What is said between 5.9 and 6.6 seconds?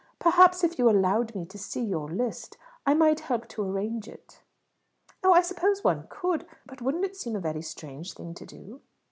could;